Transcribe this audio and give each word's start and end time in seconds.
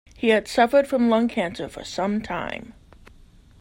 He 0.17 0.29
had 0.29 0.47
suffered 0.47 0.87
from 0.87 1.09
lung 1.11 1.27
cancer 1.27 1.69
for 1.69 1.83
some 1.83 2.23
time. 2.23 2.73